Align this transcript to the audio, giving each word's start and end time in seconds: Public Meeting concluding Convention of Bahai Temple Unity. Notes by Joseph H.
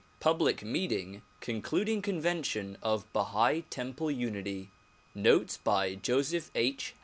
Public 0.19 0.63
Meeting 0.63 1.21
concluding 1.41 2.01
Convention 2.01 2.75
of 2.81 3.05
Bahai 3.13 3.65
Temple 3.69 4.09
Unity. 4.09 4.71
Notes 5.13 5.57
by 5.57 5.93
Joseph 5.93 6.49
H. 6.55 6.95